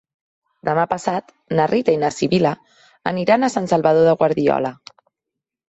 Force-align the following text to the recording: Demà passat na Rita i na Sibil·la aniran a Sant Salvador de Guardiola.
Demà 0.69 0.85
passat 0.93 1.29
na 1.59 1.67
Rita 1.73 1.95
i 1.99 1.99
na 2.05 2.11
Sibil·la 2.17 2.55
aniran 3.13 3.43
a 3.43 3.53
Sant 3.59 3.71
Salvador 3.75 4.11
de 4.11 4.19
Guardiola. 4.25 4.77